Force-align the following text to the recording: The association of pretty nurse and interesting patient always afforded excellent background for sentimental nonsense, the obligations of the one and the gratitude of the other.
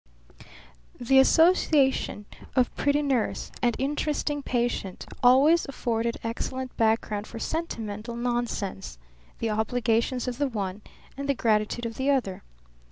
The 0.99 1.19
association 1.19 2.25
of 2.55 2.73
pretty 2.75 3.03
nurse 3.03 3.51
and 3.61 3.75
interesting 3.77 4.41
patient 4.41 5.05
always 5.21 5.67
afforded 5.69 6.17
excellent 6.23 6.75
background 6.75 7.27
for 7.27 7.37
sentimental 7.37 8.15
nonsense, 8.15 8.97
the 9.37 9.51
obligations 9.51 10.27
of 10.27 10.39
the 10.39 10.47
one 10.47 10.81
and 11.15 11.29
the 11.29 11.35
gratitude 11.35 11.85
of 11.85 11.97
the 11.97 12.09
other. 12.09 12.41